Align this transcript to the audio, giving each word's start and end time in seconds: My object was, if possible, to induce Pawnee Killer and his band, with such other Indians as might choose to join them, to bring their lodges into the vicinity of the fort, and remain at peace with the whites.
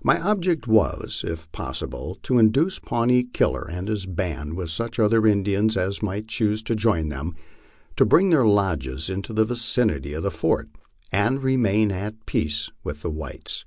My 0.00 0.20
object 0.24 0.68
was, 0.68 1.24
if 1.26 1.50
possible, 1.50 2.20
to 2.22 2.38
induce 2.38 2.78
Pawnee 2.78 3.24
Killer 3.24 3.68
and 3.68 3.88
his 3.88 4.06
band, 4.06 4.56
with 4.56 4.70
such 4.70 5.00
other 5.00 5.26
Indians 5.26 5.76
as 5.76 6.00
might 6.04 6.28
choose 6.28 6.62
to 6.62 6.76
join 6.76 7.08
them, 7.08 7.34
to 7.96 8.04
bring 8.06 8.30
their 8.30 8.46
lodges 8.46 9.10
into 9.10 9.32
the 9.32 9.44
vicinity 9.44 10.12
of 10.12 10.22
the 10.22 10.30
fort, 10.30 10.68
and 11.10 11.42
remain 11.42 11.90
at 11.90 12.26
peace 12.26 12.70
with 12.84 13.02
the 13.02 13.10
whites. 13.10 13.64